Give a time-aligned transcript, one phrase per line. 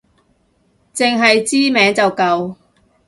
[0.95, 2.55] 淨係知名就夠